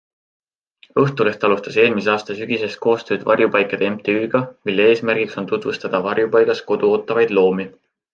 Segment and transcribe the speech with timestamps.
[1.01, 7.37] Õhtuleht alustas eelmise aasta sügisest koostööd Varjupaikade MTÜga, mille eesmärgiks on tutvustada varjupaigas kodu ootavaid
[7.41, 7.69] loomi.